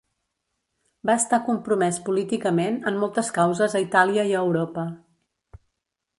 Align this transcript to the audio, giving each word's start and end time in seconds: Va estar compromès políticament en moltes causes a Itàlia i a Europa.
Va 1.09 1.15
estar 1.23 1.39
compromès 1.49 1.99
políticament 2.07 2.81
en 2.93 2.99
moltes 3.05 3.31
causes 3.37 3.77
a 3.77 3.83
Itàlia 3.87 4.27
i 4.33 4.35
a 4.35 4.43
Europa. 4.49 4.89